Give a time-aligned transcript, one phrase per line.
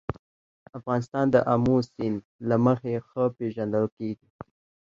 [0.77, 2.17] افغانستان د آمو سیند
[2.49, 4.27] له مخې ښه پېژندل کېږي.